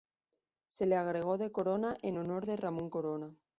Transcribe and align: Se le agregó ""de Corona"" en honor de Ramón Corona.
Se 0.67 0.87
le 0.87 0.95
agregó 0.95 1.37
""de 1.37 1.51
Corona"" 1.51 1.95
en 2.01 2.17
honor 2.17 2.47
de 2.47 2.57
Ramón 2.57 2.89
Corona. 2.89 3.35